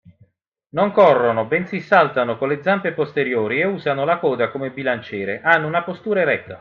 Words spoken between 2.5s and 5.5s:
zampe posteriori e usano la coda come bilanciere